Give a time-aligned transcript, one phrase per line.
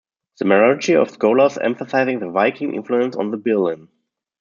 [0.39, 3.87] The majority of scholars emphasise the Viking influence on the birlinn.